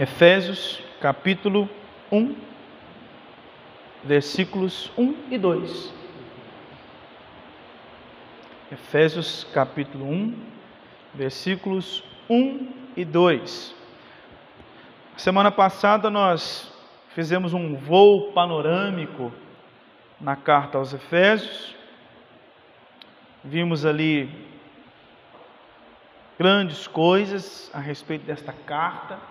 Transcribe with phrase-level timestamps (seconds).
[0.00, 1.68] Efésios capítulo
[2.10, 2.34] 1,
[4.02, 5.92] versículos 1 e 2.
[8.72, 10.34] Efésios capítulo 1,
[11.14, 13.74] versículos 1 e 2.
[15.18, 16.72] Semana passada nós
[17.10, 19.30] fizemos um voo panorâmico
[20.18, 21.76] na carta aos Efésios.
[23.44, 24.30] Vimos ali
[26.38, 29.29] grandes coisas a respeito desta carta.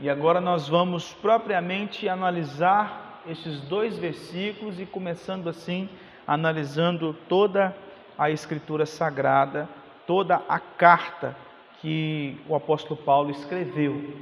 [0.00, 5.88] E agora nós vamos propriamente analisar esses dois versículos e começando assim
[6.28, 7.74] analisando toda
[8.18, 9.66] a escritura sagrada,
[10.06, 11.34] toda a carta
[11.80, 14.14] que o apóstolo Paulo escreveu.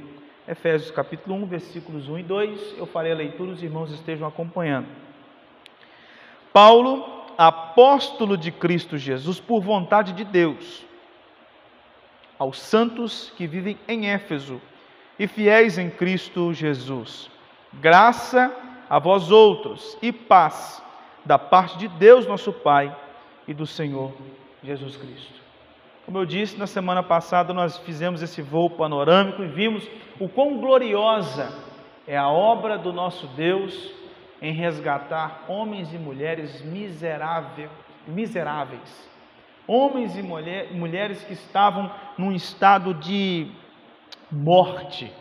[0.47, 2.77] Efésios capítulo 1, versículos 1 e 2.
[2.77, 4.87] Eu farei a leitura, os irmãos estejam acompanhando.
[6.53, 7.05] Paulo,
[7.37, 10.85] apóstolo de Cristo Jesus, por vontade de Deus,
[12.39, 14.61] aos santos que vivem em Éfeso
[15.19, 17.29] e fiéis em Cristo Jesus.
[17.73, 18.55] Graça
[18.89, 20.83] a vós outros e paz
[21.25, 22.95] da parte de Deus, nosso Pai,
[23.47, 24.13] e do Senhor
[24.63, 25.37] Jesus Cristo.
[26.05, 29.87] Como eu disse, na semana passada nós fizemos esse voo panorâmico e vimos
[30.19, 31.53] o quão gloriosa
[32.07, 33.91] é a obra do nosso Deus
[34.41, 37.69] em resgatar homens e mulheres miserável,
[38.07, 39.09] miseráveis.
[39.67, 43.51] Homens e mulher, mulheres que estavam num estado de
[44.31, 45.11] morte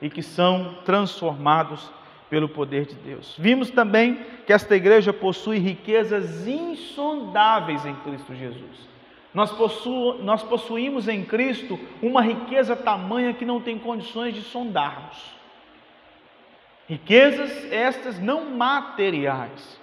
[0.00, 1.90] e que são transformados
[2.28, 3.36] pelo poder de Deus.
[3.38, 8.88] Vimos também que esta igreja possui riquezas insondáveis em Cristo Jesus.
[9.34, 15.32] Nós, possu nós possuímos em Cristo uma riqueza tamanha que não tem condições de sondarmos.
[16.88, 19.80] Riquezas estas não materiais.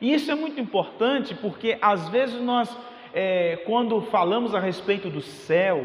[0.00, 2.76] E isso é muito importante porque às vezes nós,
[3.12, 5.84] é, quando falamos a respeito do céu,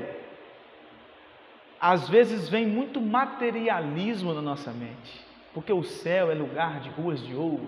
[1.80, 5.26] às vezes vem muito materialismo na nossa mente.
[5.54, 7.68] Porque o céu é lugar de ruas de ouro.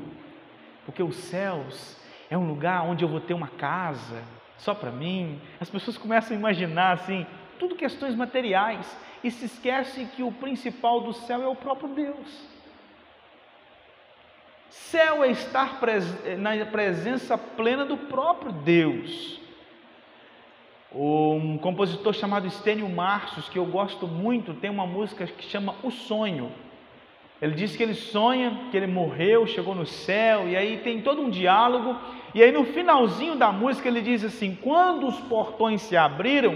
[0.86, 1.98] Porque os céus
[2.30, 4.24] é um lugar onde eu vou ter uma casa,
[4.58, 5.40] só para mim.
[5.60, 7.26] As pessoas começam a imaginar assim,
[7.60, 12.52] tudo questões materiais e se esquece que o principal do céu é o próprio Deus.
[14.70, 15.80] Céu é estar
[16.38, 19.41] na presença plena do próprio Deus.
[20.94, 25.90] Um compositor chamado Estênio Marcios, que eu gosto muito, tem uma música que chama O
[25.90, 26.52] Sonho.
[27.42, 31.22] Ele diz que ele sonha que ele morreu, chegou no céu, e aí tem todo
[31.22, 31.98] um diálogo.
[32.36, 36.56] E aí no finalzinho da música ele diz assim: Quando os portões se abriram,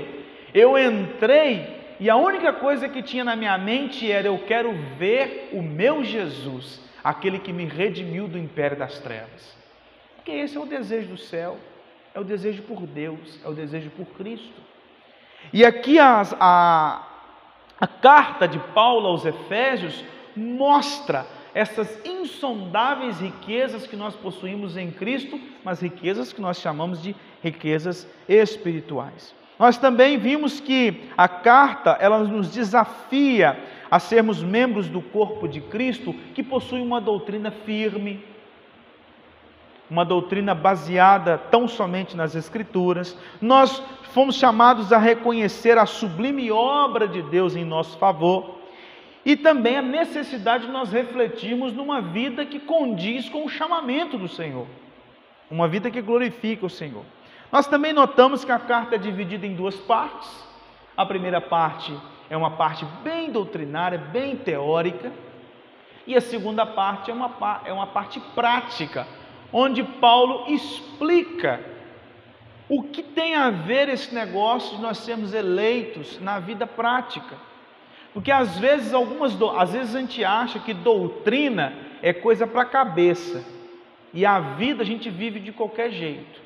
[0.53, 5.49] eu entrei e a única coisa que tinha na minha mente era: Eu quero ver
[5.53, 9.55] o meu Jesus, aquele que me redimiu do império das trevas.
[10.15, 11.57] Porque esse é o desejo do céu,
[12.15, 14.61] é o desejo por Deus, é o desejo por Cristo.
[15.51, 17.05] E aqui a,
[17.77, 20.01] a carta de Paulo aos Efésios
[20.33, 27.13] mostra essas insondáveis riquezas que nós possuímos em Cristo, mas riquezas que nós chamamos de
[27.43, 29.35] riquezas espirituais.
[29.59, 33.57] Nós também vimos que a carta, ela nos desafia
[33.91, 38.23] a sermos membros do corpo de Cristo que possui uma doutrina firme,
[39.89, 43.17] uma doutrina baseada tão somente nas Escrituras.
[43.41, 43.81] Nós
[44.13, 48.55] fomos chamados a reconhecer a sublime obra de Deus em nosso favor
[49.25, 54.27] e também a necessidade de nós refletirmos numa vida que condiz com o chamamento do
[54.27, 54.67] Senhor,
[55.49, 57.03] uma vida que glorifica o Senhor.
[57.51, 60.45] Nós também notamos que a carta é dividida em duas partes.
[60.95, 61.95] A primeira parte
[62.29, 65.11] é uma parte bem doutrinária, bem teórica,
[66.07, 69.07] e a segunda parte é uma, é uma parte prática,
[69.51, 71.59] onde Paulo explica
[72.67, 77.35] o que tem a ver esse negócio de nós sermos eleitos na vida prática.
[78.13, 82.65] Porque às vezes algumas às vezes a gente acha que doutrina é coisa para a
[82.65, 83.45] cabeça.
[84.13, 86.41] E a vida a gente vive de qualquer jeito.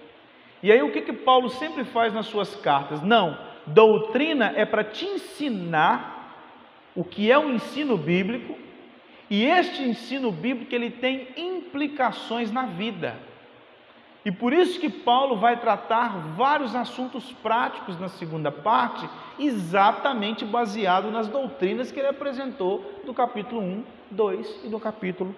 [0.62, 3.02] E aí o que que Paulo sempre faz nas suas cartas?
[3.02, 6.20] Não, doutrina é para te ensinar
[6.96, 8.58] o que é o ensino bíblico,
[9.30, 13.16] e este ensino bíblico ele tem implicações na vida.
[14.26, 21.10] E por isso que Paulo vai tratar vários assuntos práticos na segunda parte, exatamente baseado
[21.10, 25.34] nas doutrinas que ele apresentou do capítulo 1, 2 e do capítulo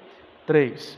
[0.48, 0.98] 3.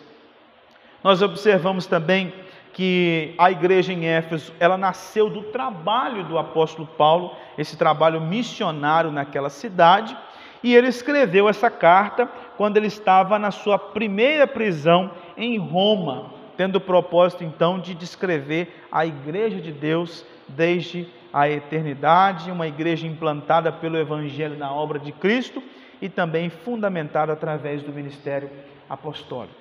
[1.04, 2.34] Nós observamos também
[2.72, 9.12] que a igreja em Éfeso, ela nasceu do trabalho do apóstolo Paulo, esse trabalho missionário
[9.12, 10.18] naquela cidade,
[10.64, 16.78] e ele escreveu essa carta quando ele estava na sua primeira prisão em Roma, tendo
[16.78, 23.72] o propósito então de descrever a igreja de Deus desde a eternidade, uma igreja implantada
[23.72, 25.64] pelo evangelho na obra de Cristo
[26.02, 28.50] e também fundamentado através do ministério
[28.90, 29.56] apostólico.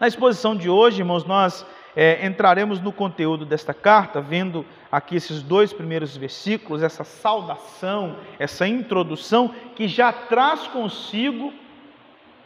[0.00, 1.66] Na exposição de hoje, irmãos, nós
[1.96, 8.66] é, entraremos no conteúdo desta carta, vendo aqui esses dois primeiros versículos, essa saudação, essa
[8.66, 11.52] introdução, que já traz consigo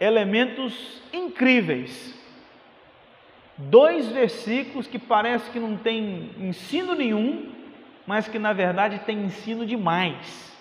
[0.03, 2.13] elementos incríveis.
[3.57, 7.53] Dois versículos que parece que não tem ensino nenhum,
[8.05, 10.53] mas que na verdade tem ensino demais.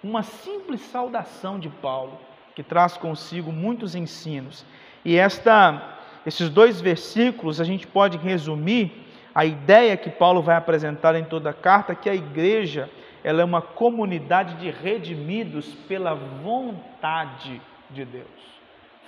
[0.00, 2.20] Uma simples saudação de Paulo,
[2.54, 4.64] que traz consigo muitos ensinos.
[5.04, 5.94] E esta
[6.24, 8.92] esses dois versículos a gente pode resumir
[9.34, 12.88] a ideia que Paulo vai apresentar em toda a carta, que a igreja
[13.24, 18.26] ela é uma comunidade de redimidos pela vontade de Deus.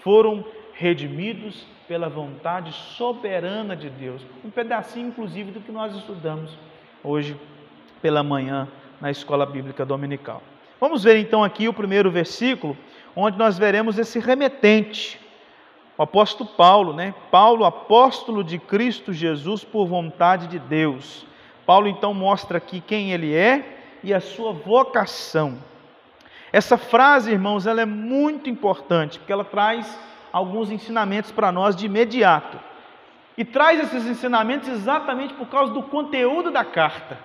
[0.02, 4.22] Foram redimidos pela vontade soberana de Deus.
[4.44, 6.56] Um pedacinho, inclusive, do que nós estudamos
[7.02, 7.36] hoje
[8.00, 8.68] pela manhã
[9.00, 10.42] na escola bíblica dominical.
[10.80, 12.76] Vamos ver então aqui o primeiro versículo,
[13.16, 15.18] onde nós veremos esse remetente
[15.98, 17.12] o apóstolo Paulo, né?
[17.28, 21.26] Paulo, apóstolo de Cristo Jesus por vontade de Deus.
[21.66, 25.58] Paulo então mostra aqui quem ele é e a sua vocação.
[26.52, 29.98] Essa frase, irmãos, ela é muito importante, porque ela traz
[30.32, 32.58] alguns ensinamentos para nós de imediato.
[33.36, 37.18] E traz esses ensinamentos exatamente por causa do conteúdo da carta.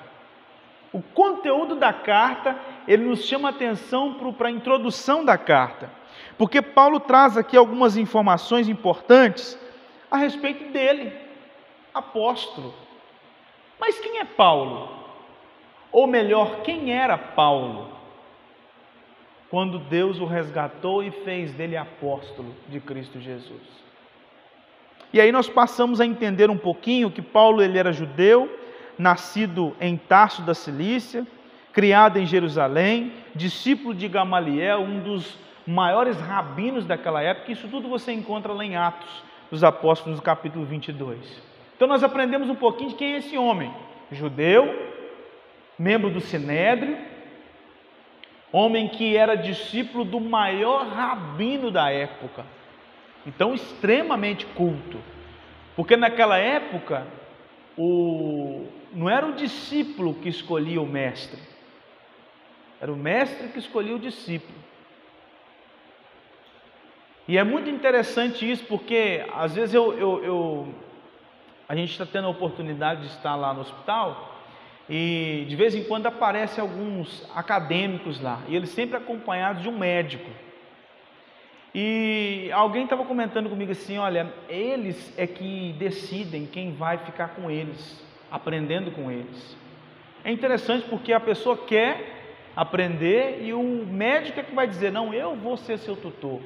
[0.91, 2.55] O conteúdo da carta,
[2.87, 5.89] ele nos chama atenção para a introdução da carta.
[6.37, 9.57] Porque Paulo traz aqui algumas informações importantes
[10.11, 11.11] a respeito dele,
[11.93, 12.73] apóstolo.
[13.79, 14.87] Mas quem é Paulo?
[15.91, 18.02] Ou melhor, quem era Paulo?
[19.53, 23.61] Quando Deus o resgatou e fez dele apóstolo de Cristo Jesus.
[25.13, 28.49] E aí nós passamos a entender um pouquinho que Paulo ele era judeu,
[28.97, 31.27] nascido em Tarso da Cilícia,
[31.71, 38.11] criado em Jerusalém, discípulo de Gamaliel, um dos maiores rabinos daquela época, isso tudo você
[38.11, 41.43] encontra lá em Atos dos Apóstolos, no capítulo 22.
[41.75, 43.71] Então nós aprendemos um pouquinho de quem é esse homem,
[44.11, 44.91] judeu,
[45.77, 47.12] membro do Sinédrio,
[48.53, 52.45] homem que era discípulo do maior rabino da época,
[53.25, 54.99] então extremamente culto,
[55.75, 57.07] porque naquela época
[57.75, 61.41] o, não era o discípulo que escolhia o mestre,
[62.79, 64.63] era o mestre que escolhia o discípulo.
[67.27, 70.75] E é muito interessante isso, porque às vezes eu, eu, eu
[71.67, 74.32] a gente está tendo a oportunidade de estar lá no hospital
[74.89, 79.77] e de vez em quando aparecem alguns acadêmicos lá, e eles sempre acompanhados de um
[79.77, 80.29] médico.
[81.73, 87.49] E alguém estava comentando comigo assim: olha, eles é que decidem quem vai ficar com
[87.49, 89.57] eles, aprendendo com eles.
[90.23, 92.21] É interessante porque a pessoa quer
[92.55, 96.41] aprender e o médico é que vai dizer: não, eu vou ser seu tutor.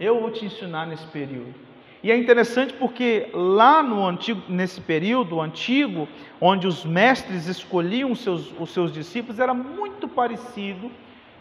[0.00, 1.67] Eu vou te ensinar nesse período.
[2.02, 6.08] E é interessante porque lá no antigo, nesse período antigo,
[6.40, 10.90] onde os mestres escolhiam os seus, os seus discípulos, era muito parecido,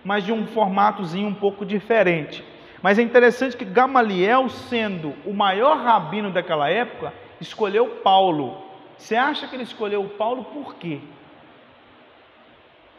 [0.04, 2.44] mas de um formatozinho um pouco diferente.
[2.81, 8.57] Mas é interessante que Gamaliel, sendo o maior rabino daquela época, escolheu Paulo.
[8.98, 11.00] Você acha que ele escolheu Paulo por quê?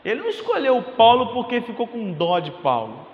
[0.05, 3.07] Ele não escolheu Paulo porque ficou com dó de Paulo.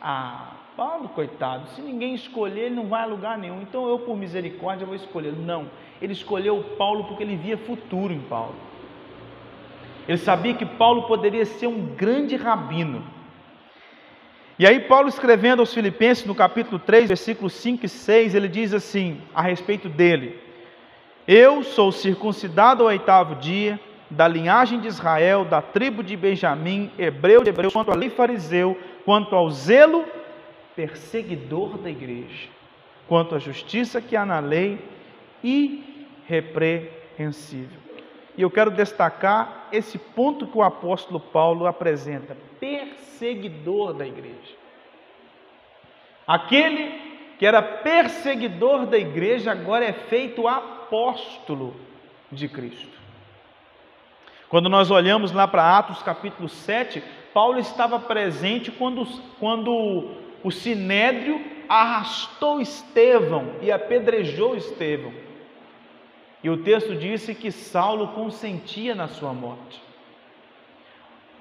[0.00, 3.60] Ah, Paulo, coitado, se ninguém escolher, ele não vai a lugar nenhum.
[3.62, 5.32] Então eu, por misericórdia, vou escolher.
[5.32, 5.68] Não,
[6.00, 8.54] ele escolheu Paulo porque ele via futuro em Paulo.
[10.06, 13.02] Ele sabia que Paulo poderia ser um grande rabino.
[14.56, 18.72] E aí, Paulo escrevendo aos Filipenses, no capítulo 3, versículos 5 e 6, ele diz
[18.72, 20.38] assim, a respeito dele:
[21.26, 27.42] Eu sou circuncidado ao oitavo dia, da linhagem de Israel, da tribo de Benjamim, hebreu
[27.42, 30.04] de hebreu, quanto a lei fariseu, quanto ao zelo
[30.78, 32.48] perseguidor da igreja,
[33.08, 34.78] quanto à justiça que há na lei,
[35.42, 37.80] irrepreensível.
[38.36, 44.56] E eu quero destacar esse ponto que o apóstolo Paulo apresenta: perseguidor da igreja.
[46.24, 47.08] Aquele
[47.40, 51.74] que era perseguidor da igreja agora é feito apóstolo
[52.30, 52.96] de Cristo.
[54.48, 57.02] Quando nós olhamos lá para Atos capítulo 7,
[57.34, 59.04] Paulo estava presente quando,
[59.40, 65.12] quando o sinédrio arrastou Estevão e apedrejou Estevão.
[66.42, 69.82] E o texto disse que Saulo consentia na sua morte.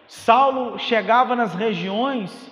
[0.08, 2.52] Saulo chegava nas regiões,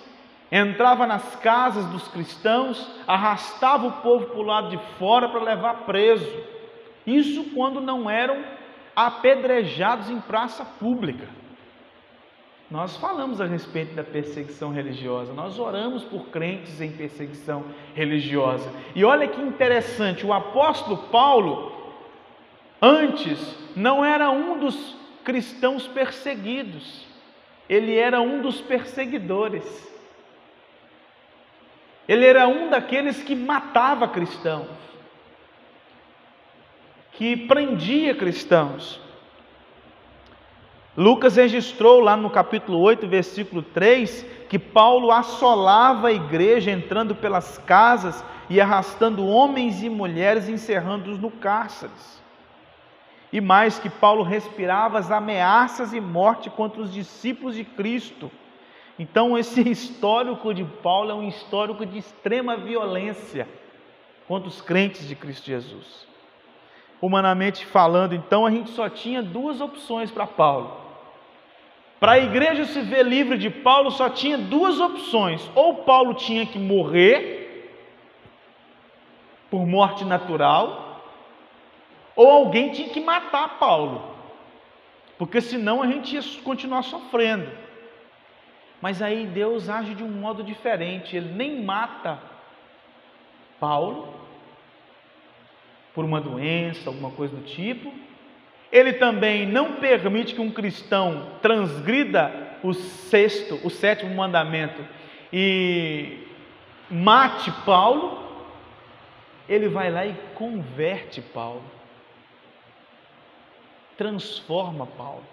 [0.52, 5.86] entrava nas casas dos cristãos, arrastava o povo para o lado de fora para levar
[5.86, 6.30] preso.
[7.06, 8.44] Isso quando não eram
[8.94, 11.28] apedrejados em praça pública.
[12.70, 18.68] Nós falamos a respeito da perseguição religiosa, nós oramos por crentes em perseguição religiosa.
[18.94, 21.72] E olha que interessante, o apóstolo Paulo,
[22.82, 27.06] antes, não era um dos cristãos perseguidos,
[27.68, 29.96] ele era um dos perseguidores.
[32.08, 34.68] Ele era um daqueles que matava cristãos,
[37.12, 39.00] que prendia cristãos.
[40.96, 47.58] Lucas registrou lá no capítulo 8, versículo 3, que Paulo assolava a igreja entrando pelas
[47.58, 52.22] casas e arrastando homens e mulheres, encerrando-os no cárceres.
[53.30, 58.30] E mais que Paulo respirava as ameaças e morte contra os discípulos de Cristo.
[58.98, 63.46] Então, esse histórico de Paulo é um histórico de extrema violência
[64.26, 66.06] contra os crentes de Cristo Jesus.
[67.02, 70.85] Humanamente falando, então, a gente só tinha duas opções para Paulo
[71.98, 76.46] para a igreja se ver livre de Paulo, só tinha duas opções: ou Paulo tinha
[76.46, 77.36] que morrer
[79.50, 81.02] por morte natural,
[82.14, 84.02] ou alguém tinha que matar Paulo,
[85.16, 87.50] porque senão a gente ia continuar sofrendo.
[88.80, 92.20] Mas aí Deus age de um modo diferente, ele nem mata
[93.58, 94.14] Paulo
[95.94, 97.90] por uma doença, alguma coisa do tipo,
[98.76, 104.84] ele também não permite que um cristão transgrida o sexto, o sétimo mandamento
[105.32, 106.18] e
[106.90, 108.26] mate Paulo.
[109.48, 111.62] Ele vai lá e converte Paulo.
[113.96, 115.24] Transforma Paulo.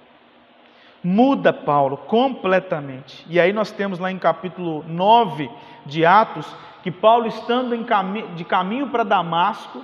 [1.04, 3.26] Muda Paulo completamente.
[3.28, 5.50] E aí nós temos lá em capítulo 9
[5.86, 6.48] de Atos
[6.82, 9.84] que Paulo estando cami de caminho para Damasco,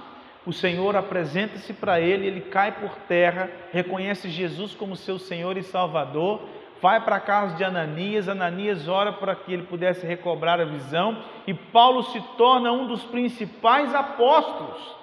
[0.49, 5.61] o Senhor apresenta-se para ele, ele cai por terra, reconhece Jesus como seu Senhor e
[5.61, 6.41] Salvador,
[6.81, 11.23] vai para a casa de Ananias, Ananias ora para que ele pudesse recobrar a visão,
[11.45, 14.95] e Paulo se torna um dos principais apóstolos.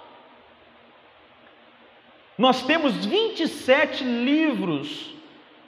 [2.36, 5.14] Nós temos 27 livros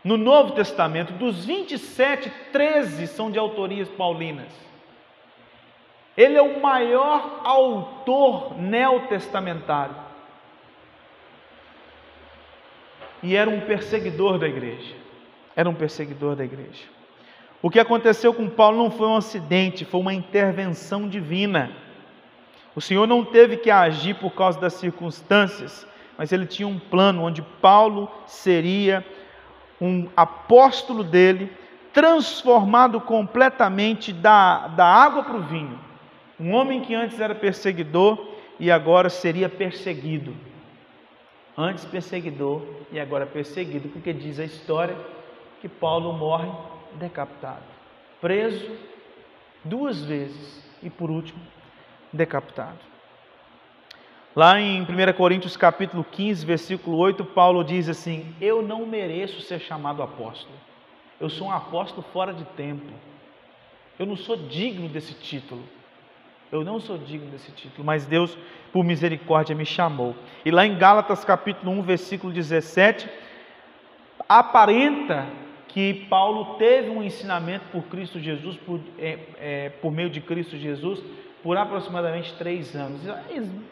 [0.03, 4.68] no Novo Testamento, dos 27, 13 são de autorias paulinas.
[6.19, 9.95] Ele é o maior autor neotestamentário.
[13.23, 14.97] E era um perseguidor da igreja.
[15.55, 16.87] Era um perseguidor da igreja.
[17.63, 21.71] O que aconteceu com Paulo não foi um acidente, foi uma intervenção divina.
[22.75, 27.23] O Senhor não teve que agir por causa das circunstâncias, mas ele tinha um plano
[27.23, 29.07] onde Paulo seria
[29.81, 31.53] um apóstolo dele,
[31.93, 35.87] transformado completamente da, da água para o vinho.
[36.39, 40.35] Um homem que antes era perseguidor e agora seria perseguido.
[41.57, 44.97] Antes perseguidor e agora perseguido, porque diz a história
[45.61, 46.49] que Paulo morre
[46.95, 47.65] decapitado,
[48.21, 48.71] preso
[49.65, 51.41] duas vezes e por último
[52.13, 52.79] decapitado.
[54.37, 59.59] Lá em 1 Coríntios capítulo 15, versículo 8, Paulo diz assim: Eu não mereço ser
[59.59, 60.55] chamado apóstolo.
[61.21, 62.87] Eu sou um apóstolo fora de tempo.
[63.99, 65.65] Eu não sou digno desse título.
[66.51, 68.37] Eu não sou digno desse título, mas Deus,
[68.73, 70.15] por misericórdia, me chamou.
[70.45, 73.09] E lá em Gálatas capítulo 1, versículo 17,
[74.27, 75.27] aparenta
[75.69, 80.57] que Paulo teve um ensinamento por Cristo Jesus, por, é, é, por meio de Cristo
[80.57, 81.03] Jesus,
[81.43, 83.03] por aproximadamente três anos,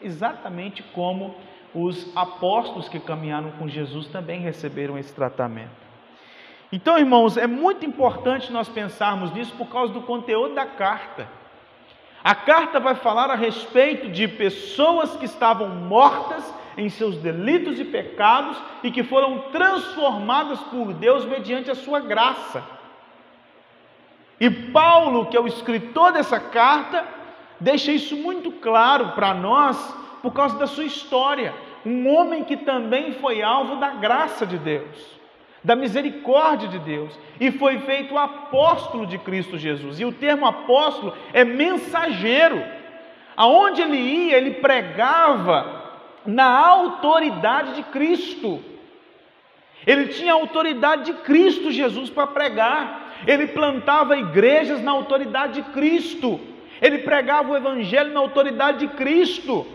[0.01, 1.35] exatamente como
[1.73, 5.87] os apóstolos que caminharam com Jesus também receberam esse tratamento.
[6.71, 11.27] Então, irmãos, é muito importante nós pensarmos nisso por causa do conteúdo da carta.
[12.23, 16.43] A carta vai falar a respeito de pessoas que estavam mortas
[16.77, 22.63] em seus delitos e pecados e que foram transformadas por Deus mediante a sua graça.
[24.39, 27.05] E Paulo, que é o escritor dessa carta,
[27.59, 29.77] deixa isso muito claro para nós
[30.21, 31.53] por causa da sua história.
[31.85, 35.16] Um homem que também foi alvo da graça de Deus
[35.67, 39.99] da misericórdia de Deus e foi feito apóstolo de Cristo Jesus.
[39.99, 42.63] E o termo apóstolo é mensageiro.
[43.35, 45.83] Aonde ele ia, ele pregava
[46.25, 48.63] na autoridade de Cristo.
[49.85, 53.15] Ele tinha a autoridade de Cristo Jesus para pregar.
[53.27, 56.39] Ele plantava igrejas na autoridade de Cristo.
[56.81, 59.67] Ele pregava o evangelho na autoridade de Cristo.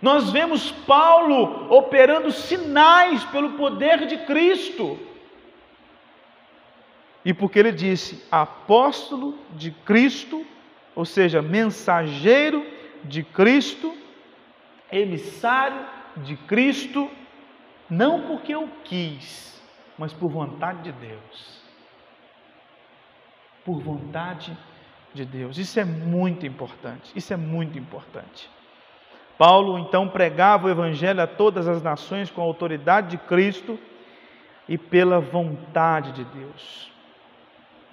[0.00, 5.09] Nós vemos Paulo operando sinais pelo poder de Cristo.
[7.30, 10.44] E porque ele disse apóstolo de Cristo,
[10.96, 12.66] ou seja, mensageiro
[13.04, 13.96] de Cristo,
[14.90, 17.08] emissário de Cristo,
[17.88, 19.62] não porque eu quis,
[19.96, 21.62] mas por vontade de Deus.
[23.64, 24.58] por vontade
[25.14, 25.56] de Deus.
[25.56, 27.12] Isso é muito importante.
[27.14, 28.50] Isso é muito importante.
[29.38, 33.78] Paulo então pregava o evangelho a todas as nações com a autoridade de Cristo
[34.68, 36.89] e pela vontade de Deus.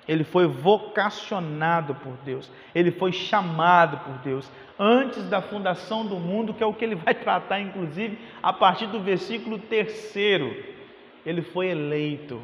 [0.08, 4.50] Ele foi vocacionado por Deus, ele foi chamado por Deus
[4.80, 8.88] antes da fundação do mundo, que é o que ele vai tratar, inclusive, a partir
[8.88, 10.56] do versículo terceiro.
[11.26, 12.42] Ele foi eleito.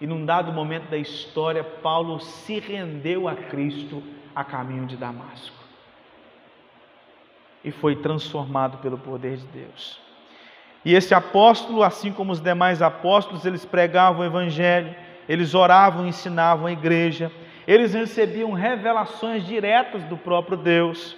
[0.00, 4.02] E num dado momento da história, Paulo se rendeu a Cristo
[4.34, 5.64] a caminho de Damasco
[7.64, 9.98] e foi transformado pelo poder de Deus.
[10.84, 14.94] E esse apóstolo, assim como os demais apóstolos, eles pregavam o evangelho,
[15.28, 17.30] eles oravam ensinavam a igreja,
[17.66, 21.16] eles recebiam revelações diretas do próprio Deus,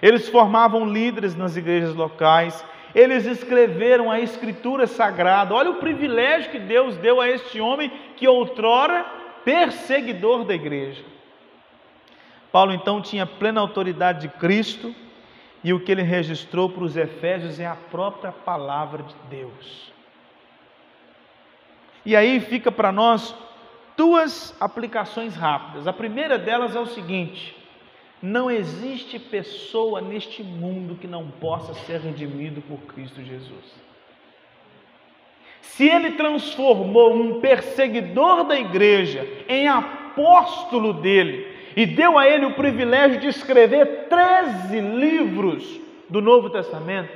[0.00, 5.54] eles formavam líderes nas igrejas locais, eles escreveram a escritura sagrada.
[5.54, 9.04] Olha o privilégio que Deus deu a este homem que outrora
[9.44, 11.04] perseguidor da igreja.
[12.50, 14.94] Paulo então tinha plena autoridade de Cristo
[15.62, 19.92] e o que ele registrou para os Efésios é a própria palavra de Deus.
[22.06, 23.34] E aí fica para nós
[23.98, 25.88] duas aplicações rápidas.
[25.88, 27.54] A primeira delas é o seguinte:
[28.22, 33.88] não existe pessoa neste mundo que não possa ser redimido por Cristo Jesus.
[35.60, 42.54] Se ele transformou um perseguidor da igreja em apóstolo dele, e deu a ele o
[42.54, 47.12] privilégio de escrever 13 livros do Novo Testamento.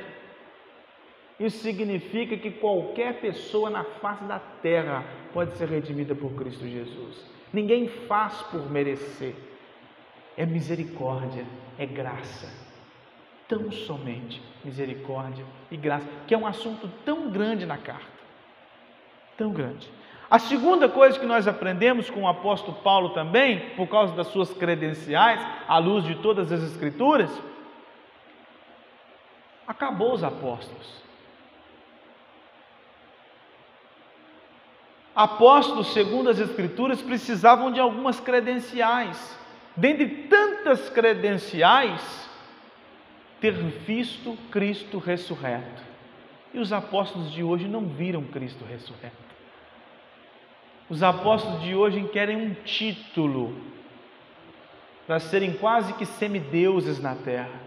[1.42, 7.26] Isso significa que qualquer pessoa na face da terra pode ser redimida por Cristo Jesus.
[7.52, 9.34] Ninguém faz por merecer.
[10.36, 11.44] É misericórdia,
[11.76, 12.48] é graça.
[13.48, 18.06] Tão somente misericórdia e graça, que é um assunto tão grande na carta.
[19.36, 19.90] Tão grande.
[20.30, 24.54] A segunda coisa que nós aprendemos com o apóstolo Paulo também, por causa das suas
[24.54, 27.30] credenciais, à luz de todas as Escrituras,
[29.66, 31.01] acabou os apóstolos.
[35.14, 39.38] Apóstolos, segundo as Escrituras, precisavam de algumas credenciais.
[39.76, 42.28] Dentre tantas credenciais,
[43.40, 45.82] ter visto Cristo ressurreto.
[46.54, 49.16] E os apóstolos de hoje não viram Cristo ressurreto.
[50.88, 53.56] Os apóstolos de hoje querem um título
[55.06, 57.60] para serem quase que semideuses na terra.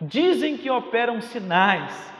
[0.00, 2.12] Dizem que operam sinais.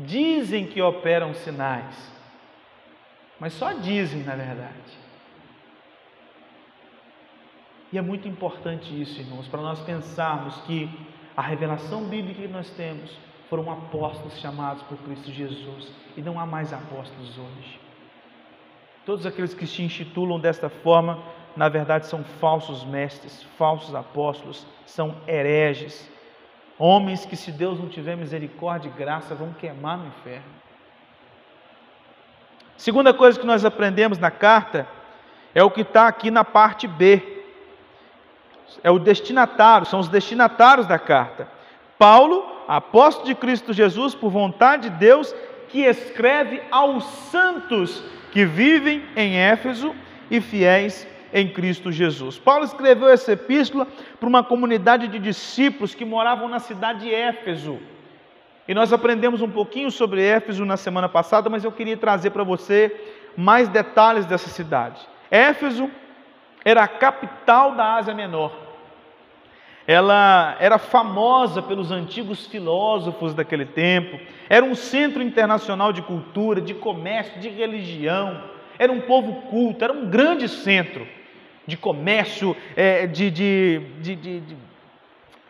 [0.00, 2.10] Dizem que operam sinais.
[3.38, 4.98] Mas só dizem, na verdade.
[7.92, 10.88] E é muito importante isso, irmãos, para nós pensarmos que
[11.36, 13.16] a revelação bíblica que nós temos
[13.48, 17.80] foram apóstolos chamados por Cristo Jesus e não há mais apóstolos hoje.
[19.04, 21.22] Todos aqueles que se intitulam desta forma,
[21.56, 26.08] na verdade, são falsos mestres, falsos apóstolos, são hereges,
[26.80, 30.46] homens que, se Deus não tiver misericórdia e graça, vão queimar no inferno.
[32.74, 34.88] Segunda coisa que nós aprendemos na carta
[35.54, 37.44] é o que está aqui na parte B.
[38.82, 41.46] É o destinatário, são os destinatários da carta.
[41.98, 45.34] Paulo, apóstolo de Cristo Jesus, por vontade de Deus,
[45.68, 49.94] que escreve aos santos que vivem em Éfeso
[50.30, 52.38] e fiéis em Cristo Jesus.
[52.38, 53.86] Paulo escreveu essa epístola
[54.18, 57.78] para uma comunidade de discípulos que moravam na cidade de Éfeso.
[58.66, 62.44] E nós aprendemos um pouquinho sobre Éfeso na semana passada, mas eu queria trazer para
[62.44, 62.94] você
[63.36, 65.00] mais detalhes dessa cidade.
[65.30, 65.90] Éfeso
[66.64, 68.70] era a capital da Ásia Menor
[69.90, 76.74] ela era famosa pelos antigos filósofos daquele tempo, era um centro internacional de cultura, de
[76.74, 78.40] comércio, de religião,
[78.78, 81.04] era um povo culto, era um grande centro
[81.66, 84.56] de comércio, é, de, de, de, de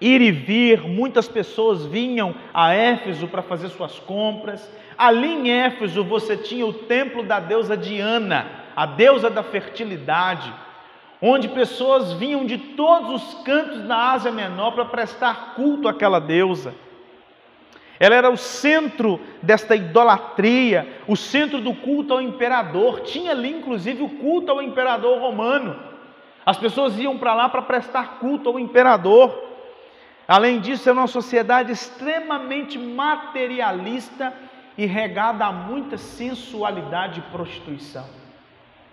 [0.00, 4.70] ir e vir, muitas pessoas vinham a Éfeso para fazer suas compras.
[4.96, 8.46] Ali em Éfeso você tinha o templo da deusa Diana,
[8.76, 10.52] a deusa da fertilidade
[11.22, 16.74] onde pessoas vinham de todos os cantos da Ásia Menor para prestar culto àquela deusa.
[17.98, 23.00] Ela era o centro desta idolatria, o centro do culto ao imperador.
[23.00, 25.76] Tinha ali, inclusive, o culto ao imperador romano.
[26.50, 29.40] As pessoas iam para lá para prestar culto ao imperador.
[30.26, 34.34] Além disso, era uma sociedade extremamente materialista
[34.76, 38.04] e regada a muita sensualidade e prostituição.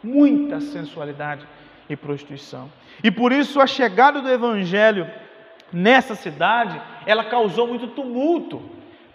[0.03, 1.47] Muita sensualidade
[1.89, 2.71] e prostituição.
[3.03, 5.09] E por isso a chegada do evangelho
[5.73, 8.61] nessa cidade, ela causou muito tumulto,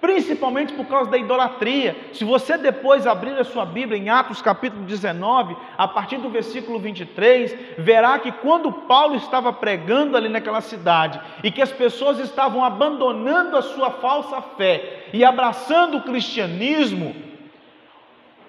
[0.03, 1.97] principalmente por causa da idolatria.
[2.13, 6.81] Se você depois abrir a sua Bíblia em Atos capítulo 19, a partir do versículo
[6.81, 12.65] 23, verá que quando Paulo estava pregando ali naquela cidade e que as pessoas estavam
[12.65, 17.15] abandonando a sua falsa fé e abraçando o cristianismo,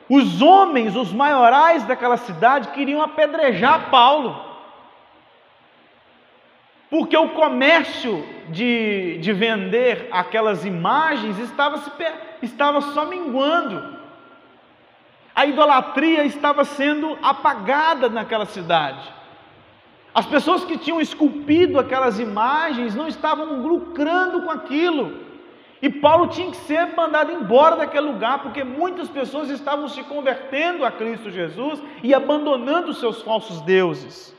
[0.10, 4.53] os homens, os maiorais daquela cidade, queriam apedrejar Paulo
[6.94, 11.92] porque o comércio de, de vender aquelas imagens estava, se,
[12.44, 13.98] estava só minguando.
[15.34, 19.12] A idolatria estava sendo apagada naquela cidade.
[20.14, 25.18] As pessoas que tinham esculpido aquelas imagens não estavam lucrando com aquilo.
[25.82, 30.86] E Paulo tinha que ser mandado embora daquele lugar, porque muitas pessoas estavam se convertendo
[30.86, 34.33] a Cristo Jesus e abandonando seus falsos deuses.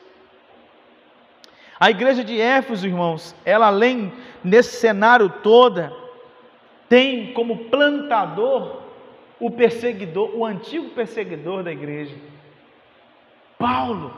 [1.79, 5.93] A igreja de Éfeso, irmãos, ela além nesse cenário toda,
[6.89, 8.83] tem como plantador
[9.41, 12.15] o perseguidor, o antigo perseguidor da igreja.
[13.59, 14.15] Paulo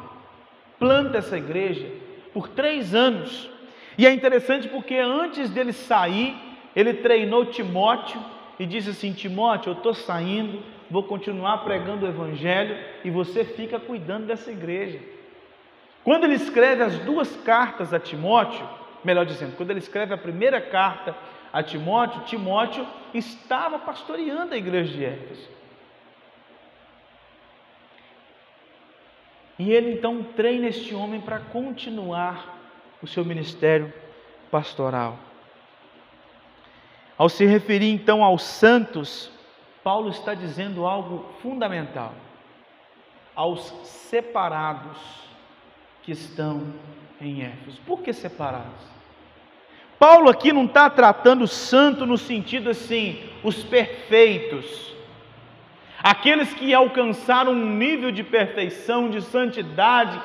[0.78, 1.90] planta essa igreja
[2.32, 3.50] por três anos.
[3.96, 6.36] E é interessante porque antes dele sair,
[6.74, 8.20] ele treinou Timóteo
[8.58, 13.80] e disse assim: Timóteo, eu estou saindo, vou continuar pregando o Evangelho e você fica
[13.80, 15.15] cuidando dessa igreja.
[16.06, 18.64] Quando ele escreve as duas cartas a Timóteo,
[19.02, 21.16] melhor dizendo, quando ele escreve a primeira carta
[21.52, 25.48] a Timóteo, Timóteo estava pastoreando a igreja de Éfeso.
[29.58, 32.56] E ele então treina este homem para continuar
[33.02, 33.92] o seu ministério
[34.48, 35.18] pastoral.
[37.18, 39.28] Ao se referir então aos santos,
[39.82, 42.14] Paulo está dizendo algo fundamental.
[43.34, 45.25] Aos separados
[46.06, 46.62] que estão
[47.20, 47.80] em Éfeso.
[47.84, 48.86] Por que separados?
[49.98, 54.94] Paulo aqui não está tratando santo no sentido assim, os perfeitos,
[56.00, 60.20] aqueles que alcançaram um nível de perfeição, de santidade,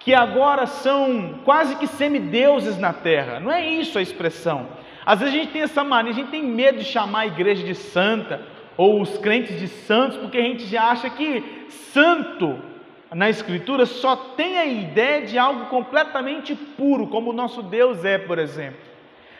[0.00, 3.40] que agora são quase que semideuses na terra.
[3.40, 4.68] Não é isso a expressão.
[5.06, 7.64] Às vezes a gente tem essa mania, a gente tem medo de chamar a igreja
[7.64, 8.42] de santa,
[8.76, 12.71] ou os crentes de santos, porque a gente já acha que santo
[13.14, 18.16] na Escritura só tem a ideia de algo completamente puro, como o nosso Deus é,
[18.16, 18.80] por exemplo.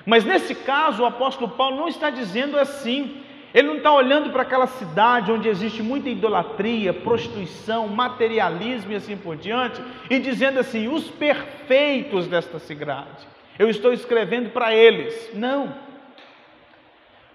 [0.04, 3.22] Mas nesse caso, o apóstolo Paulo não está dizendo assim.
[3.54, 9.16] Ele não está olhando para aquela cidade onde existe muita idolatria, prostituição, materialismo e assim
[9.16, 9.80] por diante,
[10.10, 13.26] e dizendo assim: os perfeitos desta cidade.
[13.58, 15.30] Eu estou escrevendo para eles.
[15.34, 15.74] Não.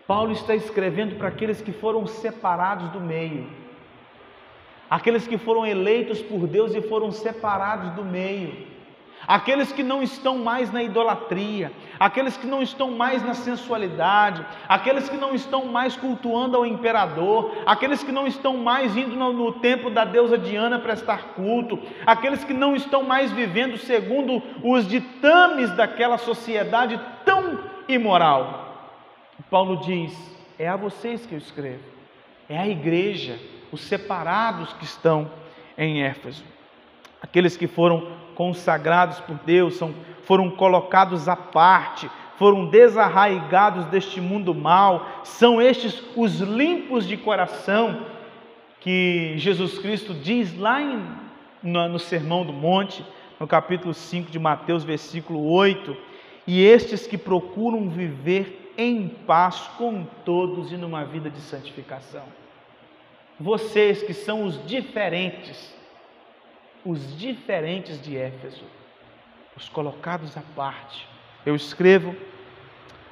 [0.06, 3.67] Paulo está escrevendo para aqueles que foram separados do meio
[4.90, 8.68] aqueles que foram eleitos por Deus e foram separados do meio,
[9.28, 15.10] aqueles que não estão mais na idolatria, aqueles que não estão mais na sensualidade, aqueles
[15.10, 19.52] que não estão mais cultuando ao imperador, aqueles que não estão mais indo no, no
[19.54, 25.72] templo da deusa Diana prestar culto, aqueles que não estão mais vivendo segundo os ditames
[25.72, 28.66] daquela sociedade tão imoral.
[29.50, 30.16] Paulo diz:
[30.58, 31.84] é a vocês que eu escrevo,
[32.48, 33.38] é a igreja
[33.72, 35.30] os separados que estão
[35.78, 36.44] em Éfeso.
[37.22, 44.54] Aqueles que foram consagrados por Deus, são, foram colocados à parte, foram desarraigados deste mundo
[44.54, 48.06] mal, são estes os limpos de coração,
[48.80, 51.04] que Jesus Cristo diz lá em,
[51.64, 53.04] no, no Sermão do Monte,
[53.40, 55.98] no capítulo 5 de Mateus, versículo 8,
[56.46, 62.24] e estes que procuram viver em paz com todos e numa vida de santificação
[63.40, 65.76] vocês que são os diferentes,
[66.84, 68.64] os diferentes de Éfeso,
[69.56, 71.08] os colocados à parte,
[71.46, 72.16] eu escrevo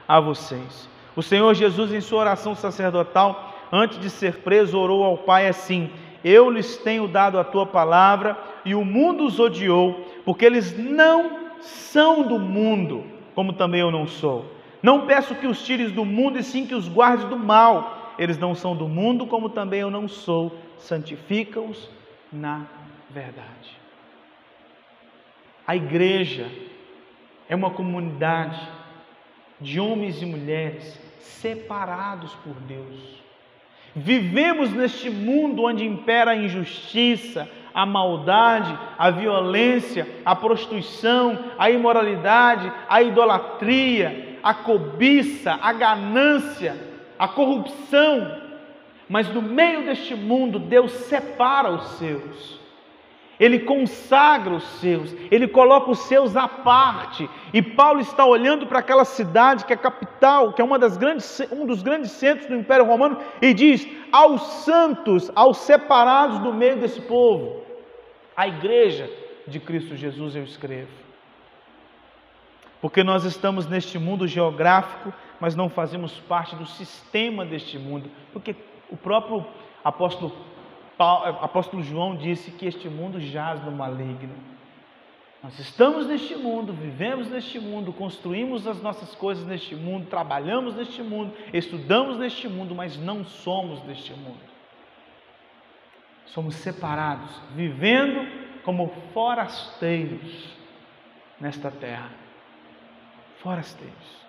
[0.08, 0.90] a vocês.
[1.16, 5.90] O Senhor Jesus, em sua oração sacerdotal, antes de ser preso, orou ao Pai assim:
[6.24, 11.52] Eu lhes tenho dado a tua palavra e o mundo os odiou, porque eles não
[11.62, 14.46] são do mundo, como também eu não sou.
[14.82, 18.38] Não peço que os tires do mundo, e sim que os guardes do mal eles
[18.38, 21.90] não são do mundo, como também eu não sou, santifica-os
[22.32, 22.66] na
[23.10, 23.78] verdade.
[25.68, 26.50] A igreja
[27.50, 28.62] é uma comunidade
[29.60, 33.24] de homens e mulheres separados por Deus.
[33.96, 42.72] Vivemos neste mundo onde impera a injustiça, a maldade, a violência, a prostituição, a imoralidade,
[42.90, 48.42] a idolatria, a cobiça, a ganância, a corrupção,
[49.08, 52.60] mas no meio deste mundo Deus separa os seus.
[53.40, 57.30] ele consagra os seus, ele coloca os seus à parte.
[57.54, 61.42] E Paulo está olhando para aquela cidade que é capital, que é uma das grandes,
[61.52, 66.78] um dos grandes centros do Império Romano, e diz: aos santos, aos separados do meio
[66.78, 67.62] desse povo,
[68.36, 69.10] a igreja
[69.48, 71.06] de Cristo Jesus eu escrevo.
[72.82, 78.10] Porque nós estamos neste mundo geográfico, mas não fazemos parte do sistema deste mundo.
[78.32, 78.56] Porque
[78.90, 79.46] o próprio
[79.84, 80.32] apóstolo
[80.98, 84.36] Paulo, apóstolo João disse que este mundo jaz no maligno.
[85.44, 91.04] Nós estamos neste mundo, vivemos neste mundo, construímos as nossas coisas neste mundo, trabalhamos neste
[91.04, 94.40] mundo, estudamos neste mundo, mas não somos deste mundo.
[96.26, 98.28] Somos separados, vivendo
[98.64, 100.50] como forasteiros
[101.40, 102.10] nesta terra.
[103.38, 104.25] Forasteiros.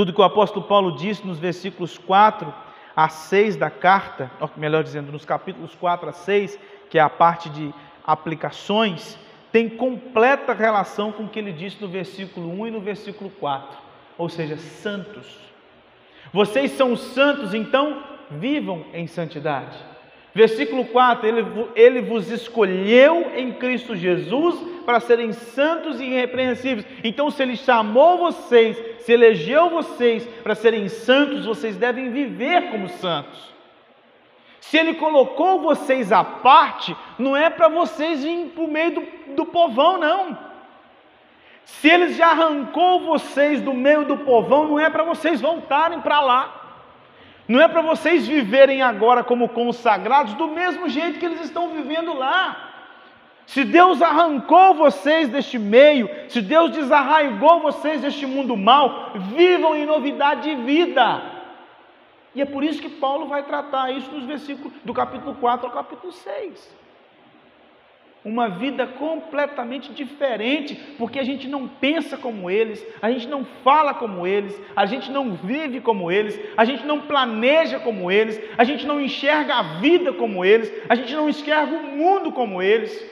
[0.00, 2.50] Tudo que o apóstolo Paulo disse nos versículos 4
[2.96, 6.58] a 6 da carta, melhor dizendo, nos capítulos 4 a 6,
[6.88, 7.70] que é a parte de
[8.02, 9.18] aplicações,
[9.52, 13.76] tem completa relação com o que ele disse no versículo 1 e no versículo 4,
[14.16, 15.36] ou seja, santos.
[16.32, 19.76] Vocês são santos, então vivam em santidade.
[20.34, 26.86] Versículo 4: ele, ele vos escolheu em Cristo Jesus para serem santos e irrepreensíveis.
[27.02, 32.88] Então, se Ele chamou vocês, se elegeu vocês para serem santos, vocês devem viver como
[32.88, 33.50] santos.
[34.60, 39.06] Se Ele colocou vocês à parte, não é para vocês virem para o meio do,
[39.36, 40.38] do povão, não.
[41.64, 46.20] Se Ele já arrancou vocês do meio do povão, não é para vocês voltarem para
[46.20, 46.59] lá.
[47.50, 52.14] Não é para vocês viverem agora como consagrados do mesmo jeito que eles estão vivendo
[52.14, 52.70] lá.
[53.44, 59.84] Se Deus arrancou vocês deste meio, se Deus desarraigou vocês deste mundo mal, vivam em
[59.84, 61.20] novidade de vida.
[62.36, 65.72] E é por isso que Paulo vai tratar isso nos versículos do capítulo 4 ao
[65.72, 66.79] capítulo 6
[68.24, 73.94] uma vida completamente diferente, porque a gente não pensa como eles, a gente não fala
[73.94, 78.64] como eles, a gente não vive como eles, a gente não planeja como eles, a
[78.64, 83.08] gente não enxerga a vida como eles, a gente não enxerga o mundo como eles,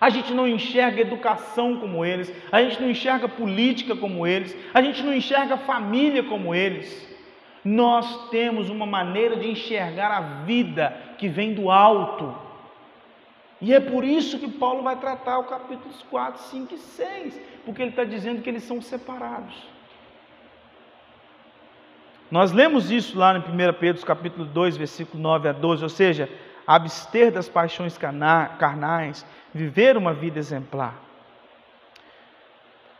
[0.00, 4.80] a gente não enxerga educação como eles, a gente não enxerga política como eles, a
[4.80, 7.12] gente não enxerga família como eles.
[7.62, 12.43] Nós temos uma maneira de enxergar a vida que vem do alto
[13.64, 17.80] e é por isso que Paulo vai tratar o capítulos 4, 5 e 6, porque
[17.80, 19.54] ele está dizendo que eles são separados.
[22.30, 26.28] Nós lemos isso lá no 1 Pedro capítulo 2, versículo 9 a 12, ou seja,
[26.66, 29.24] abster das paixões carnais,
[29.54, 31.00] viver uma vida exemplar.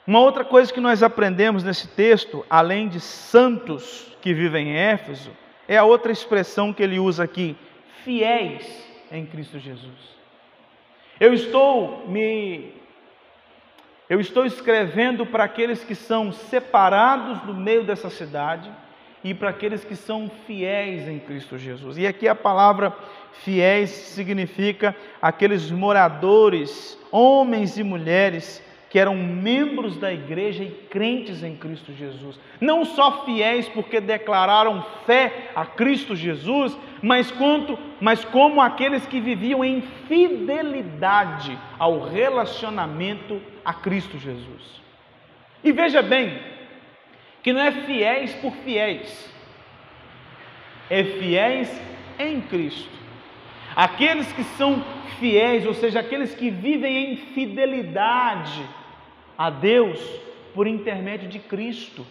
[0.07, 5.31] Uma outra coisa que nós aprendemos nesse texto, além de santos que vivem em Éfeso,
[5.69, 7.55] é a outra expressão que ele usa aqui,
[8.03, 10.15] fiéis em Cristo Jesus.
[11.21, 12.73] Eu estou me
[14.09, 18.71] eu estou escrevendo para aqueles que são separados do meio dessa cidade
[19.23, 21.97] e para aqueles que são fiéis em Cristo Jesus.
[21.97, 22.95] E aqui a palavra
[23.33, 28.63] fiéis significa aqueles moradores, homens e mulheres
[28.95, 32.39] que eram membros da igreja e crentes em Cristo Jesus.
[32.61, 39.19] Não só fiéis porque declararam fé a Cristo Jesus, mas, quanto, mas como aqueles que
[39.19, 44.81] viviam em fidelidade ao relacionamento a Cristo Jesus.
[45.65, 46.39] E veja bem,
[47.43, 49.29] que não é fiéis por fiéis,
[50.89, 51.83] é fiéis
[52.17, 52.95] em Cristo.
[53.75, 54.85] Aqueles que são
[55.19, 58.84] fiéis, ou seja, aqueles que vivem em fidelidade
[59.37, 60.01] a Deus
[60.55, 62.07] por intermédio de Cristo.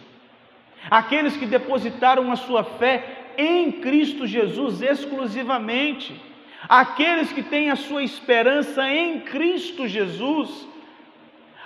[0.90, 6.20] Aqueles que depositaram a sua fé em Cristo Jesus exclusivamente.
[6.68, 10.68] Aqueles que têm a sua esperança em Cristo Jesus.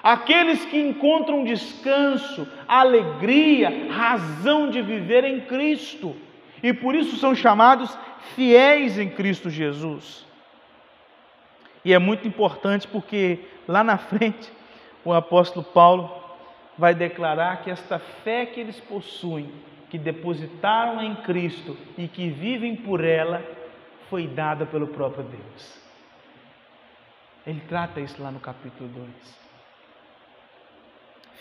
[0.03, 6.15] Aqueles que encontram descanso, alegria, razão de viver em Cristo.
[6.63, 7.97] E por isso são chamados
[8.35, 10.25] fiéis em Cristo Jesus.
[11.85, 14.51] E é muito importante porque lá na frente
[15.05, 16.11] o apóstolo Paulo
[16.77, 19.51] vai declarar que esta fé que eles possuem,
[19.91, 23.43] que depositaram em Cristo e que vivem por ela,
[24.09, 25.79] foi dada pelo próprio Deus.
[27.47, 29.09] Ele trata isso lá no capítulo 2.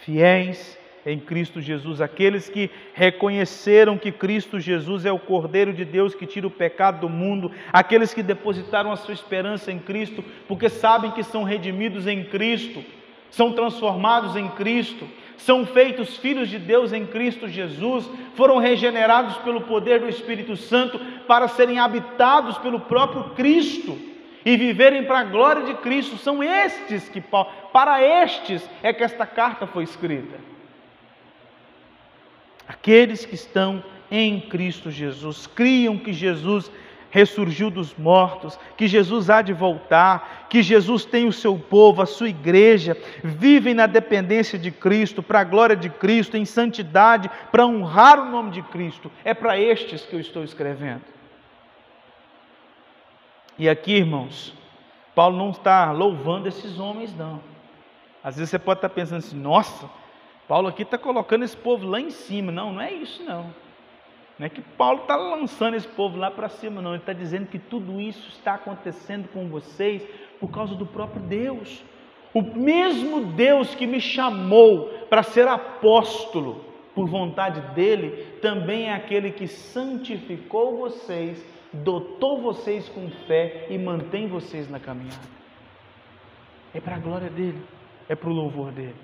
[0.04, 6.13] Fiéis em Cristo Jesus, aqueles que reconheceram que Cristo Jesus é o Cordeiro de Deus
[6.13, 10.67] que tira o pecado do mundo, aqueles que depositaram a sua esperança em Cristo, porque
[10.67, 12.84] sabem que são redimidos em Cristo
[13.30, 19.62] são transformados em Cristo, são feitos filhos de Deus em Cristo Jesus, foram regenerados pelo
[19.62, 23.98] poder do Espírito Santo para serem habitados pelo próprio Cristo.
[24.46, 26.16] e viverem para a glória de Cristo.
[26.18, 27.22] São estes que,
[27.74, 30.40] para estes é que esta carta foi escrita.
[32.66, 36.72] Aqueles que estão em Cristo Jesus, criam que Jesus
[37.18, 42.06] ressurgiu dos mortos, que Jesus há de voltar, que Jesus tem o seu povo, a
[42.06, 47.66] sua igreja, vivem na dependência de Cristo, para a glória de Cristo, em santidade, para
[47.66, 49.12] honrar o nome de Cristo.
[49.26, 51.02] É para estes que eu estou escrevendo.
[53.58, 54.54] E aqui, irmãos,
[55.16, 57.42] Paulo não está louvando esses homens, não.
[58.24, 59.90] Às vezes você pode estar pensando assim, nossa,
[60.48, 62.52] Paulo aqui está colocando esse povo lá em cima.
[62.52, 63.52] Não, não é isso, não.
[64.38, 66.91] Não é que Paulo está lançando esse povo lá para cima, não.
[66.91, 70.08] Ele está dizendo que tudo isso está acontecendo com vocês
[70.39, 71.84] por causa do próprio Deus.
[72.34, 79.32] O mesmo Deus que me chamou para ser apóstolo por vontade dele, também é aquele
[79.32, 85.38] que santificou vocês, dotou vocês com fé e mantém vocês na caminhada.
[86.73, 87.62] É para a glória dele,
[88.10, 88.95] é para o louvor dele.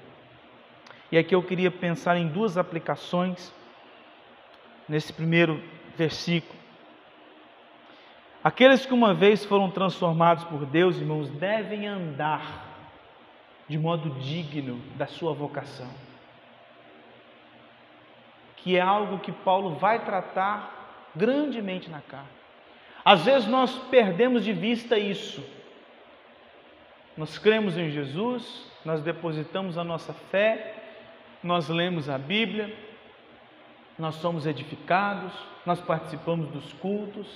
[1.12, 3.54] E aqui eu queria pensar em duas aplicações
[4.94, 5.60] nesse primeiro
[5.98, 6.54] versículo.
[8.44, 12.64] Aqueles que uma vez foram transformados por Deus, irmãos, devem andar
[13.68, 15.90] de modo digno da sua vocação.
[18.58, 22.44] Que é algo que Paulo vai tratar grandemente na carta.
[23.04, 25.44] Às vezes nós perdemos de vista isso.
[27.18, 30.76] Nós cremos em Jesus, nós depositamos a nossa fé,
[31.42, 32.93] nós lemos a Bíblia,
[33.98, 35.32] nós somos edificados,
[35.66, 37.28] nós participamos dos cultos,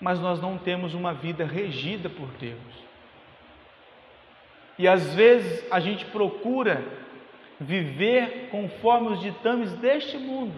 [0.00, 2.82] mas nós não temos uma vida regida por Deus.
[4.78, 6.84] E às vezes a gente procura
[7.60, 10.54] viver conforme os ditames deste mundo.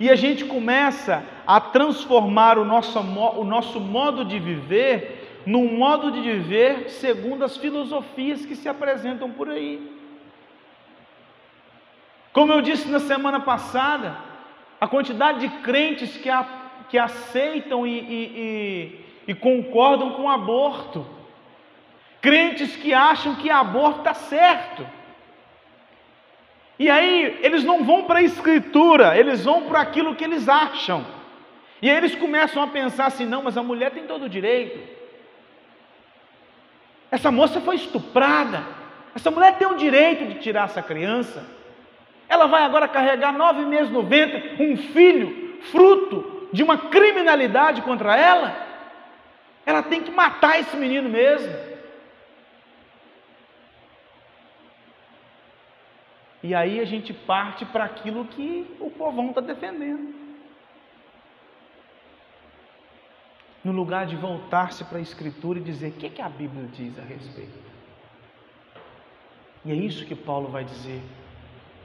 [0.00, 6.12] E a gente começa a transformar o nosso, o nosso modo de viver num modo
[6.12, 9.97] de viver segundo as filosofias que se apresentam por aí.
[12.38, 14.16] Como eu disse na semana passada,
[14.80, 16.46] a quantidade de crentes que, a,
[16.88, 18.04] que aceitam e, e,
[19.26, 21.04] e, e concordam com o aborto,
[22.20, 24.86] crentes que acham que aborto está certo.
[26.78, 31.04] E aí eles não vão para a escritura, eles vão para aquilo que eles acham.
[31.82, 34.78] E aí eles começam a pensar assim: não, mas a mulher tem todo o direito.
[37.10, 38.64] Essa moça foi estuprada.
[39.12, 41.57] Essa mulher tem o direito de tirar essa criança.
[42.28, 48.16] Ela vai agora carregar nove meses no ventre um filho, fruto de uma criminalidade contra
[48.16, 48.66] ela.
[49.64, 51.68] Ela tem que matar esse menino mesmo.
[56.42, 60.14] E aí a gente parte para aquilo que o povão está defendendo.
[63.64, 66.98] No lugar de voltar-se para a Escritura e dizer o que, que a Bíblia diz
[66.98, 67.58] a respeito.
[69.64, 71.02] E é isso que Paulo vai dizer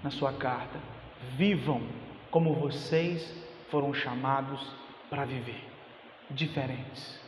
[0.03, 0.77] na sua carta:
[1.37, 1.81] vivam
[2.29, 3.33] como vocês
[3.69, 4.59] foram chamados
[5.09, 5.63] para viver,
[6.29, 7.21] diferentes.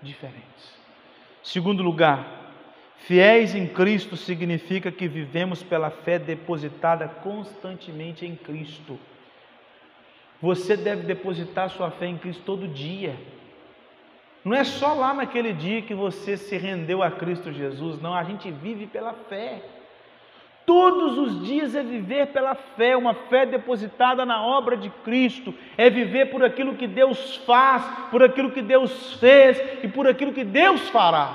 [0.00, 0.78] Diferentes.
[1.42, 2.52] Segundo lugar,
[2.98, 8.98] fiéis em Cristo significa que vivemos pela fé depositada constantemente em Cristo.
[10.40, 13.16] Você deve depositar sua fé em Cristo todo dia.
[14.44, 18.22] Não é só lá naquele dia que você se rendeu a Cristo Jesus, não, a
[18.22, 19.62] gente vive pela fé.
[20.68, 25.88] Todos os dias é viver pela fé, uma fé depositada na obra de Cristo, é
[25.88, 30.44] viver por aquilo que Deus faz, por aquilo que Deus fez e por aquilo que
[30.44, 31.30] Deus fará.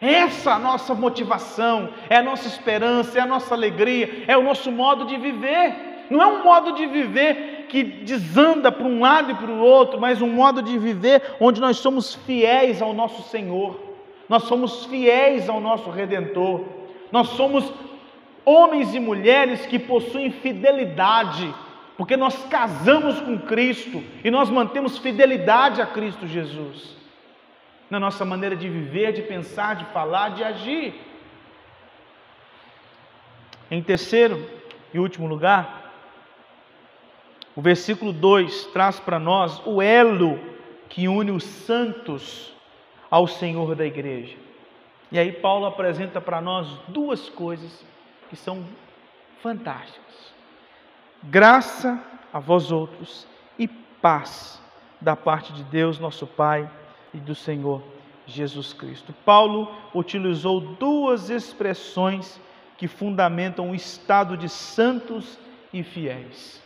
[0.00, 4.42] Essa é a nossa motivação, é a nossa esperança, é a nossa alegria, é o
[4.42, 6.06] nosso modo de viver.
[6.08, 10.00] Não é um modo de viver que desanda para um lado e para o outro,
[10.00, 13.78] mas um modo de viver onde nós somos fiéis ao nosso Senhor,
[14.30, 16.64] nós somos fiéis ao nosso Redentor,
[17.12, 17.70] nós somos
[18.44, 21.52] homens e mulheres que possuem fidelidade,
[21.96, 26.96] porque nós casamos com Cristo e nós mantemos fidelidade a Cristo Jesus,
[27.88, 30.94] na nossa maneira de viver, de pensar, de falar, de agir.
[33.70, 34.48] Em terceiro
[34.92, 35.92] e último lugar,
[37.56, 40.38] o versículo 2 traz para nós o elo
[40.88, 42.52] que une os santos
[43.10, 44.36] ao Senhor da igreja.
[45.10, 47.84] E aí Paulo apresenta para nós duas coisas
[48.34, 48.64] que são
[49.40, 50.34] fantásticos.
[51.22, 54.60] Graça a vós outros e paz
[55.00, 56.68] da parte de Deus, nosso Pai,
[57.12, 57.80] e do Senhor
[58.26, 59.14] Jesus Cristo.
[59.24, 62.40] Paulo utilizou duas expressões
[62.76, 65.38] que fundamentam o estado de santos
[65.72, 66.60] e fiéis.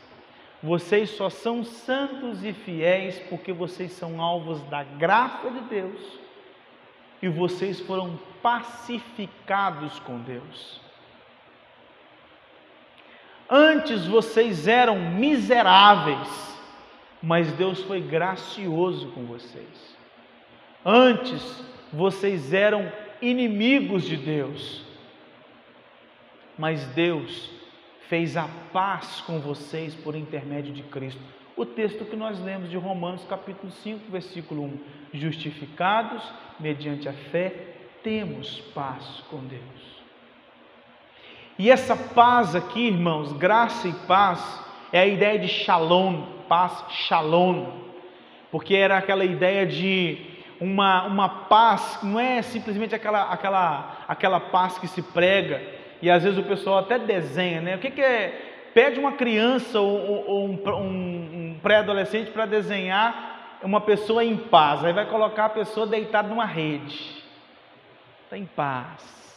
[0.62, 6.18] vocês só são santos e fiéis porque vocês são alvos da graça de Deus
[7.20, 10.87] e vocês foram pacificados com Deus.
[13.50, 16.58] Antes vocês eram miseráveis,
[17.22, 19.96] mas Deus foi gracioso com vocês.
[20.84, 22.92] Antes vocês eram
[23.22, 24.84] inimigos de Deus,
[26.58, 27.50] mas Deus
[28.08, 31.20] fez a paz com vocês por intermédio de Cristo.
[31.56, 34.78] O texto que nós lemos de Romanos, capítulo 5, versículo 1:
[35.14, 36.22] Justificados
[36.60, 37.52] mediante a fé,
[38.02, 39.97] temos paz com Deus.
[41.58, 47.66] E essa paz aqui, irmãos, graça e paz, é a ideia de shalom, paz, shalom,
[48.48, 50.18] porque era aquela ideia de
[50.60, 55.60] uma, uma paz, não é simplesmente aquela, aquela, aquela paz que se prega,
[56.00, 57.74] e às vezes o pessoal até desenha, né?
[57.74, 58.70] O que, que é?
[58.72, 64.84] Pede uma criança ou, ou um, um, um pré-adolescente para desenhar uma pessoa em paz,
[64.84, 67.20] aí vai colocar a pessoa deitada numa rede,
[68.26, 69.27] está em paz.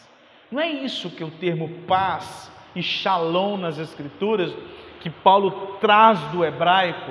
[0.51, 4.53] Não é isso que o termo paz e shalom nas Escrituras,
[4.99, 7.09] que Paulo traz do hebraico.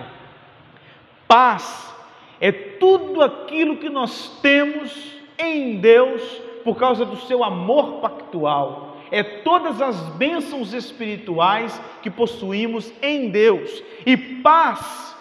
[1.27, 1.91] Paz
[2.39, 6.23] é tudo aquilo que nós temos em Deus
[6.63, 8.99] por causa do seu amor pactual.
[9.11, 13.83] É todas as bênçãos espirituais que possuímos em Deus.
[14.05, 15.17] E paz,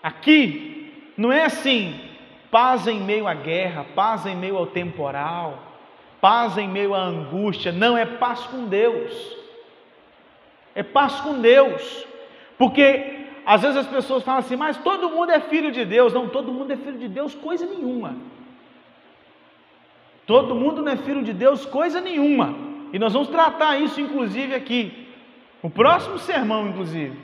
[0.00, 1.98] aqui, não é assim,
[2.48, 5.65] paz em meio à guerra, paz em meio ao temporal
[6.26, 9.12] paz em meio à angústia, não, é paz com Deus.
[10.74, 12.04] É paz com Deus.
[12.58, 16.12] Porque às vezes as pessoas falam assim, mas todo mundo é filho de Deus.
[16.12, 18.16] Não, todo mundo é filho de Deus, coisa nenhuma.
[20.26, 22.56] Todo mundo não é filho de Deus, coisa nenhuma.
[22.92, 25.06] E nós vamos tratar isso, inclusive, aqui.
[25.62, 27.16] O próximo sermão, inclusive.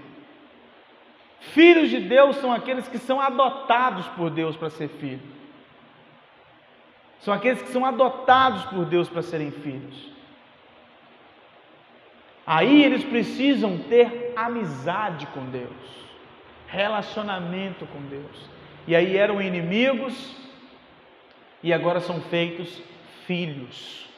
[1.41, 5.42] Filhos de Deus são aqueles que são adotados por Deus para ser filhos.
[7.23, 10.11] São aqueles que são adotados por Deus para serem filhos.
[12.45, 15.71] Aí eles precisam ter amizade com Deus,
[16.67, 18.51] relacionamento com Deus.
[18.89, 20.37] E aí eram inimigos
[21.63, 22.83] e agora são feitos
[23.25, 24.09] filhos,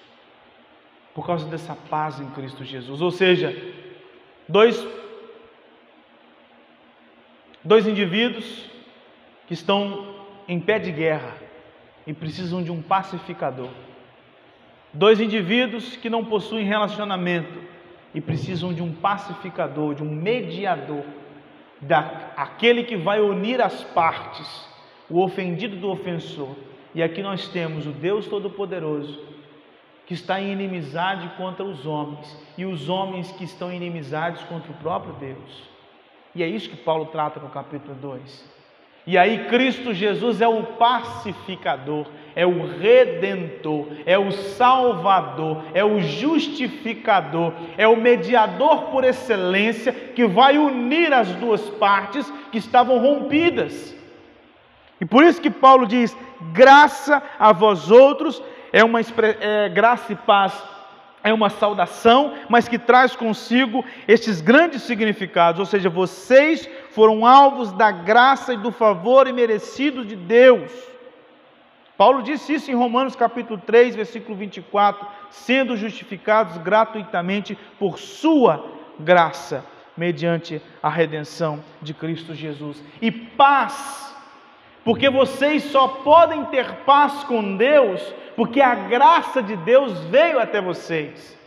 [1.14, 3.02] por causa dessa paz em Cristo Jesus.
[3.02, 3.54] Ou seja,
[4.48, 4.82] dois,
[7.62, 8.64] dois indivíduos
[9.46, 10.14] que estão
[10.48, 11.43] em pé de guerra,
[12.06, 13.70] e precisam de um pacificador.
[14.92, 17.60] Dois indivíduos que não possuem relacionamento
[18.14, 21.04] e precisam de um pacificador, de um mediador,
[21.80, 24.68] da, aquele que vai unir as partes,
[25.10, 26.54] o ofendido do ofensor.
[26.94, 29.20] E aqui nós temos o Deus Todo-Poderoso,
[30.06, 34.02] que está em inimizade contra os homens, e os homens que estão em
[34.44, 35.74] contra o próprio Deus.
[36.34, 38.53] E é isso que Paulo trata no capítulo 2.
[39.06, 46.00] E aí Cristo Jesus é o pacificador, é o redentor, é o salvador, é o
[46.00, 53.94] justificador, é o mediador por excelência que vai unir as duas partes que estavam rompidas.
[54.98, 56.16] E por isso que Paulo diz:
[56.52, 58.42] graça a vós outros,
[58.72, 60.73] é uma é, graça e paz
[61.24, 67.72] é uma saudação, mas que traz consigo estes grandes significados, ou seja, vocês foram alvos
[67.72, 70.70] da graça e do favor imerecido de Deus.
[71.96, 78.66] Paulo disse isso em Romanos capítulo 3, versículo 24, sendo justificados gratuitamente por sua
[79.00, 79.64] graça,
[79.96, 82.82] mediante a redenção de Cristo Jesus.
[83.00, 84.13] E paz,
[84.84, 88.02] porque vocês só podem ter paz com Deus
[88.36, 91.38] porque a graça de Deus veio até vocês.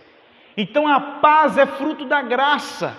[0.56, 2.98] Então a paz é fruto da graça.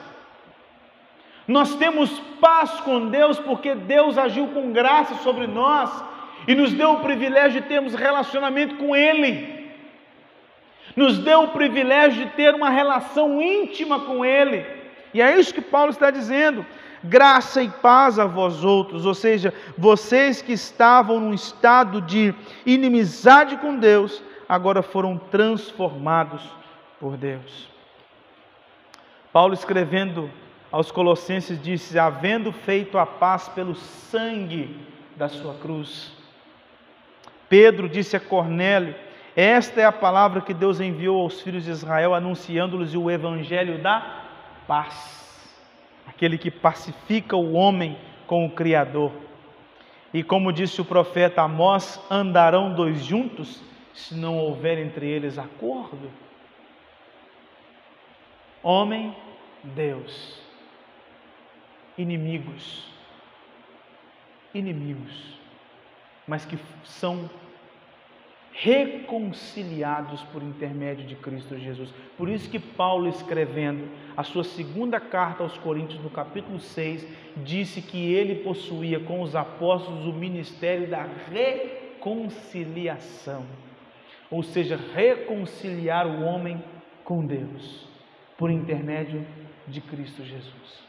[1.47, 2.11] Nós temos
[2.41, 5.91] paz com Deus porque Deus agiu com graça sobre nós
[6.47, 9.66] e nos deu o privilégio de termos relacionamento com Ele.
[10.95, 14.64] Nos deu o privilégio de ter uma relação íntima com Ele.
[15.12, 16.64] E é isso que Paulo está dizendo
[17.03, 22.34] graça e paz a vós outros, ou seja, vocês que estavam num estado de
[22.64, 26.42] inimizade com Deus, agora foram transformados
[26.99, 27.68] por Deus.
[29.32, 30.30] Paulo escrevendo
[30.72, 34.76] aos Colossenses disse: havendo feito a paz pelo sangue
[35.16, 36.12] da sua cruz.
[37.49, 38.94] Pedro disse a Cornélio:
[39.36, 44.24] Esta é a palavra que Deus enviou aos filhos de Israel, anunciando-lhes o evangelho da
[44.66, 45.28] paz
[46.18, 47.96] aquele que pacifica o homem
[48.26, 49.12] com o Criador.
[50.12, 53.62] E como disse o profeta Amós, andarão dois juntos
[53.94, 56.10] se não houver entre eles acordo.
[58.60, 59.14] Homem,
[59.62, 60.36] Deus.
[61.96, 62.84] inimigos,
[64.54, 65.38] inimigos,
[66.28, 67.28] mas que são
[68.61, 71.94] reconciliados por intermédio de Cristo Jesus.
[72.16, 77.06] Por isso que Paulo, escrevendo a sua segunda carta aos Coríntios, no capítulo 6,
[77.36, 83.46] disse que ele possuía com os apóstolos o ministério da reconciliação,
[84.28, 86.61] ou seja, reconciliar o homem
[87.04, 87.86] com Deus
[88.36, 89.24] por intermédio
[89.68, 90.82] de Cristo Jesus.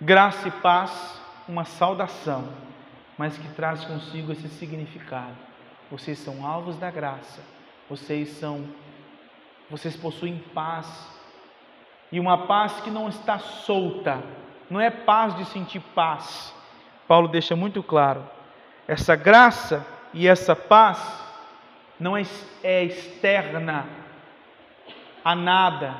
[0.00, 2.48] Graça e paz, uma saudação,
[3.18, 5.55] mas que traz consigo esse significado
[5.90, 7.40] vocês são alvos da graça.
[7.88, 8.64] Vocês são
[9.68, 10.86] vocês possuem paz.
[12.10, 14.22] E uma paz que não está solta.
[14.70, 16.54] Não é paz de sentir paz.
[17.06, 18.24] Paulo deixa muito claro.
[18.86, 21.24] Essa graça e essa paz
[21.98, 22.22] não é,
[22.62, 23.86] é externa
[25.24, 25.94] a nada,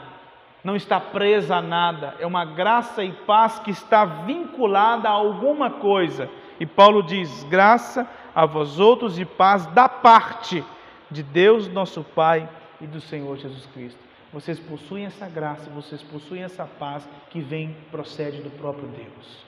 [0.62, 5.70] não está presa a nada, é uma graça e paz que está vinculada a alguma
[5.70, 6.30] coisa.
[6.60, 10.62] E Paulo diz: graça a vós outros e paz da parte
[11.10, 12.46] de Deus, nosso Pai
[12.78, 13.98] e do Senhor Jesus Cristo.
[14.30, 19.46] Vocês possuem essa graça, vocês possuem essa paz que vem, procede do próprio Deus.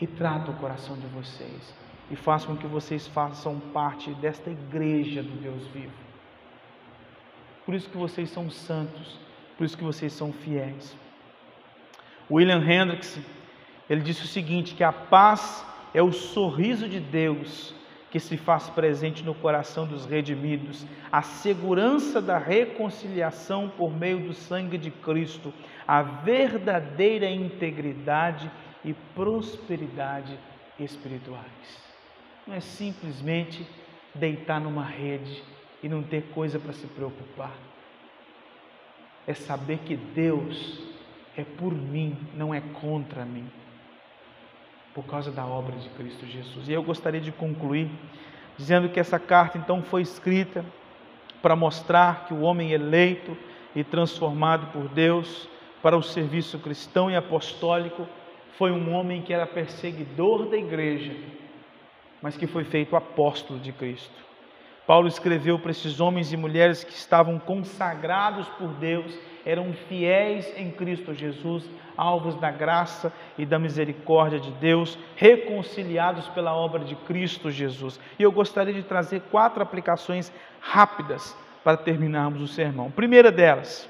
[0.00, 1.72] E trata o coração de vocês
[2.10, 5.92] e faça com que vocês façam parte desta igreja do Deus vivo.
[7.64, 9.20] Por isso que vocês são santos,
[9.56, 10.96] por isso que vocês são fiéis.
[12.28, 13.20] William Hendricks,
[13.88, 15.64] ele disse o seguinte, que a paz
[15.94, 17.72] é o sorriso de Deus
[18.10, 24.34] que se faz presente no coração dos redimidos, a segurança da reconciliação por meio do
[24.34, 25.54] sangue de Cristo,
[25.86, 28.50] a verdadeira integridade
[28.84, 30.38] e prosperidade
[30.78, 31.82] espirituais.
[32.46, 33.66] Não é simplesmente
[34.14, 35.42] deitar numa rede
[35.82, 37.54] e não ter coisa para se preocupar.
[39.26, 40.80] É saber que Deus
[41.36, 43.48] é por mim, não é contra mim
[44.94, 46.68] por causa da obra de Cristo Jesus.
[46.68, 47.90] E eu gostaria de concluir
[48.56, 50.64] dizendo que essa carta então foi escrita
[51.42, 53.36] para mostrar que o homem eleito
[53.74, 55.48] e transformado por Deus
[55.82, 58.06] para o serviço cristão e apostólico
[58.56, 61.12] foi um homem que era perseguidor da igreja,
[62.22, 64.24] mas que foi feito apóstolo de Cristo.
[64.86, 70.70] Paulo escreveu para esses homens e mulheres que estavam consagrados por Deus, eram fiéis em
[70.70, 77.50] Cristo Jesus, alvos da graça e da misericórdia de Deus, reconciliados pela obra de Cristo
[77.50, 78.00] Jesus.
[78.18, 82.90] E eu gostaria de trazer quatro aplicações rápidas para terminarmos o sermão.
[82.90, 83.88] Primeira delas,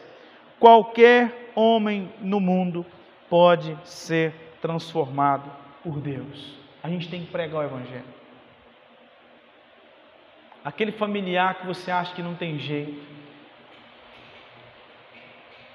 [0.59, 2.85] qualquer homem no mundo
[3.29, 5.51] pode ser transformado
[5.83, 6.59] por Deus.
[6.83, 8.25] A gente tem que pregar o Evangelho
[10.65, 12.99] aquele familiar que você acha que não tem jeito,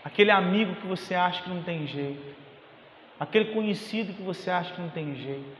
[0.03, 2.35] aquele amigo que você acha que não tem jeito,
[3.19, 5.57] aquele conhecido que você acha que não tem jeito,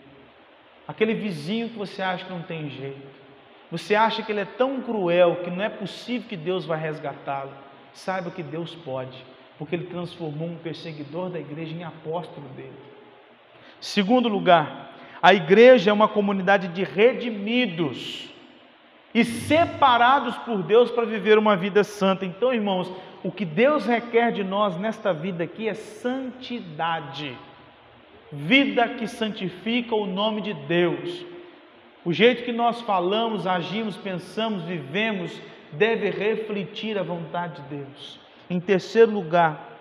[0.88, 3.20] aquele vizinho que você acha que não tem jeito.
[3.72, 7.52] Você acha que ele é tão cruel que não é possível que Deus vai resgatá-lo.
[7.94, 9.24] Saiba que Deus pode,
[9.58, 12.74] porque ele transformou um perseguidor da igreja em apóstolo dele.
[13.80, 18.30] Segundo lugar, a igreja é uma comunidade de redimidos
[19.14, 22.26] e separados por Deus para viver uma vida santa.
[22.26, 22.92] Então, irmãos,
[23.24, 27.38] o que Deus requer de nós nesta vida aqui é santidade.
[28.32, 31.26] Vida que santifica o nome de Deus.
[32.06, 35.42] O jeito que nós falamos, agimos, pensamos, vivemos
[35.72, 38.20] deve refletir a vontade de Deus.
[38.50, 39.78] Em terceiro lugar,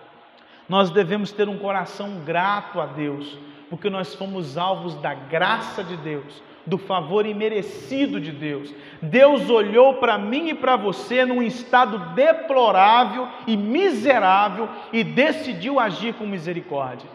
[0.67, 5.97] nós devemos ter um coração grato a Deus, porque nós fomos alvos da graça de
[5.97, 8.73] Deus do favor imerecido de Deus.
[9.01, 16.13] Deus olhou para mim e para você num estado deplorável e miserável e decidiu agir
[16.13, 17.09] com misericórdia.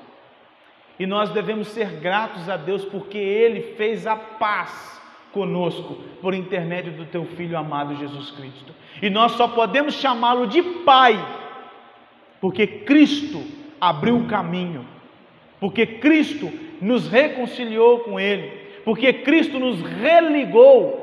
[0.99, 5.01] E nós devemos ser gratos a Deus porque Ele fez a paz
[5.33, 8.73] conosco por intermédio do Teu Filho amado Jesus Cristo.
[9.03, 11.43] E nós só podemos chamá-lo de Pai
[12.45, 13.43] porque Cristo
[13.81, 14.87] abriu o caminho,
[15.59, 21.03] porque Cristo nos reconciliou com Ele porque Cristo nos religou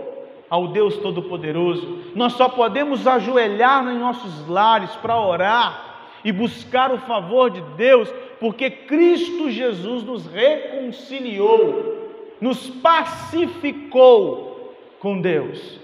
[0.49, 1.99] ao Deus Todo-Poderoso.
[2.13, 8.13] Nós só podemos ajoelhar em nossos lares para orar e buscar o favor de Deus,
[8.39, 15.79] porque Cristo Jesus nos reconciliou, nos pacificou com Deus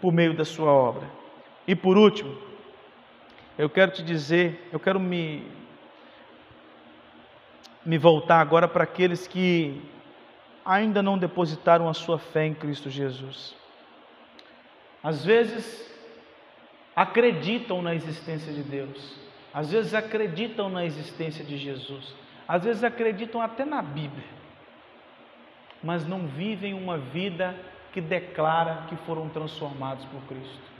[0.00, 1.06] por meio da sua obra.
[1.66, 2.34] E por último,
[3.58, 5.42] eu quero te dizer, eu quero me
[7.84, 9.78] me voltar agora para aqueles que
[10.64, 13.54] ainda não depositaram a sua fé em Cristo Jesus.
[15.02, 15.92] Às vezes,
[16.96, 19.16] acreditam na existência de Deus,
[19.52, 22.14] às vezes acreditam na existência de Jesus,
[22.48, 24.26] às vezes acreditam até na Bíblia,
[25.82, 27.54] mas não vivem uma vida
[27.92, 30.74] que declara que foram transformados por Cristo.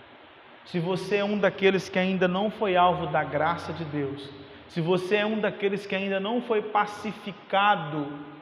[0.65, 4.31] Se você é um daqueles que ainda não foi alvo da graça de Deus,
[4.69, 8.34] se você é um daqueles que ainda não foi pacificado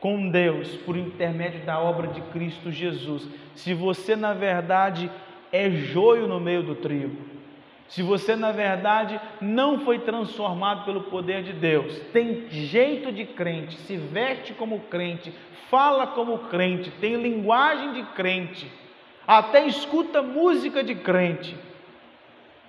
[0.00, 5.10] com Deus por intermédio da obra de Cristo Jesus, se você na verdade
[5.52, 7.16] é joio no meio do trigo,
[7.86, 13.76] se você na verdade não foi transformado pelo poder de Deus, tem jeito de crente,
[13.76, 15.32] se veste como crente,
[15.68, 18.70] fala como crente, tem linguagem de crente,
[19.26, 21.54] até escuta música de crente,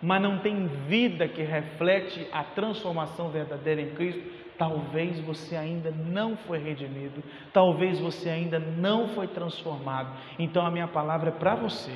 [0.01, 4.21] mas não tem vida que reflete a transformação verdadeira em Cristo,
[4.57, 7.23] talvez você ainda não foi redimido,
[7.53, 10.15] talvez você ainda não foi transformado.
[10.39, 11.91] Então a minha palavra é para você.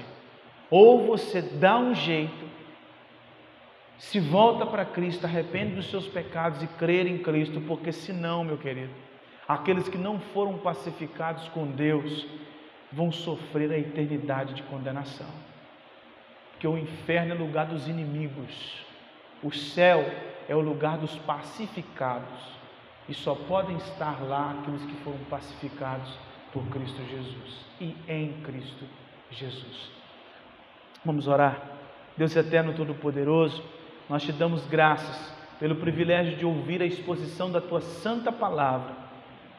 [0.70, 2.46] Ou você dá um jeito,
[3.98, 8.58] se volta para Cristo, arrepende dos seus pecados e crer em Cristo, porque senão, meu
[8.58, 8.94] querido,
[9.48, 12.28] aqueles que não foram pacificados com Deus
[12.92, 15.55] vão sofrer a eternidade de condenação
[16.60, 18.86] que o inferno é lugar dos inimigos,
[19.44, 20.06] o céu
[20.48, 22.56] é o lugar dos pacificados,
[23.08, 26.12] e só podem estar lá aqueles que foram pacificados
[26.52, 28.86] por Cristo Jesus e em Cristo
[29.30, 29.92] Jesus.
[31.04, 31.62] Vamos orar.
[32.18, 33.64] Deus eterno todo-poderoso,
[34.10, 38.94] nós te damos graças pelo privilégio de ouvir a exposição da tua santa palavra.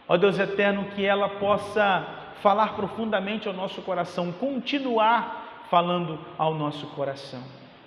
[0.09, 2.07] Ó Deus eterno, que ela possa
[2.43, 7.43] falar profundamente ao nosso coração, continuar falando ao nosso coração.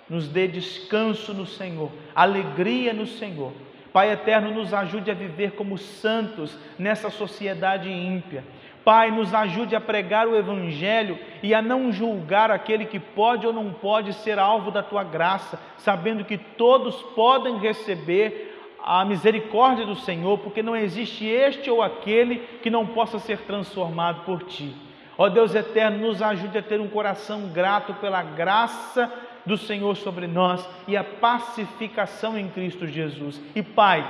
[0.08, 3.52] Nos dê descanso no Senhor, alegria no Senhor.
[3.92, 8.44] Pai eterno, nos ajude a viver como santos nessa sociedade ímpia.
[8.84, 13.52] Pai, nos ajude a pregar o Evangelho e a não julgar aquele que pode ou
[13.52, 18.50] não pode ser alvo da tua graça, sabendo que todos podem receber
[18.82, 24.24] a misericórdia do Senhor, porque não existe este ou aquele que não possa ser transformado
[24.24, 24.74] por ti.
[25.20, 29.12] Ó Deus eterno, nos ajude a ter um coração grato pela graça
[29.44, 33.38] do Senhor sobre nós e a pacificação em Cristo Jesus.
[33.54, 34.02] E Pai,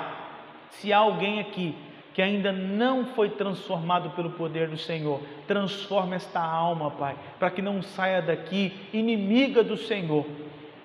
[0.71, 1.75] se há alguém aqui
[2.15, 7.61] que ainda não foi transformado pelo poder do Senhor, transforma esta alma, Pai, para que
[7.61, 10.25] não saia daqui inimiga do Senhor,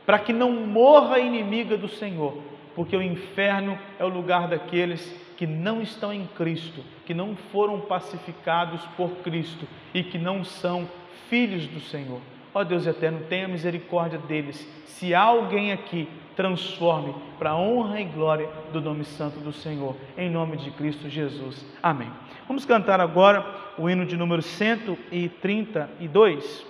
[0.08, 2.36] para que não morra inimiga do Senhor,
[2.74, 7.82] porque o inferno é o lugar daqueles que não estão em Cristo, que não foram
[7.82, 10.90] pacificados por Cristo e que não são
[11.30, 12.20] filhos do Senhor.
[12.54, 14.68] Ó Deus eterno, tenha misericórdia deles.
[14.86, 20.30] Se alguém aqui, transforme para a honra e glória do nome santo do Senhor, em
[20.30, 21.66] nome de Cristo Jesus.
[21.84, 22.10] Amém.
[22.48, 23.46] Vamos cantar agora
[23.78, 26.66] o hino de número 132.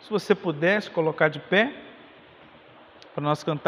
[0.00, 1.70] Se você pudesse colocar de pé,
[3.14, 3.66] para nós cantar.